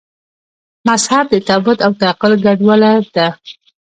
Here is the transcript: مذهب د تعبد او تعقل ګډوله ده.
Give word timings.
مذهب 0.87 1.25
د 1.31 1.35
تعبد 1.47 1.77
او 1.85 1.91
تعقل 2.01 2.33
ګډوله 2.45 2.91
ده. 3.15 3.27